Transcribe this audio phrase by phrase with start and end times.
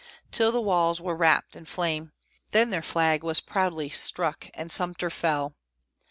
[0.31, 2.11] Till the walls were wrapped in flame,
[2.49, 5.53] Then their flag was proudly struck, and Sumter fell!